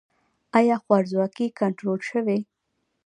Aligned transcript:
آیا 0.57 0.75
خوارځواکي 0.83 1.45
کنټرول 1.59 1.99
شوې؟ 2.09 2.37